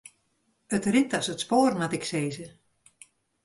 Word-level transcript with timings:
It 0.75 0.83
rint 0.93 1.13
as 1.17 1.27
it 1.33 1.43
spoar 1.43 1.71
moat 1.79 1.95
ik 1.97 2.03
sizze. 2.09 2.47